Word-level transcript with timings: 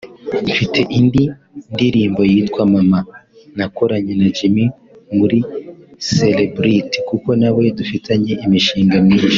Mfite 0.49 0.79
indi 0.99 1.23
ndirimbo 1.73 2.21
yitwa 2.31 2.61
’Mama’ 2.73 2.99
nakoranye 3.57 4.13
na 4.19 4.27
Jimmy 4.35 4.65
muri 5.17 5.37
Celebrity 6.11 6.95
kuko 7.09 7.29
nawe 7.41 7.63
dufitanye 7.77 8.33
imishinga 8.45 8.95
myinshi 9.05 9.29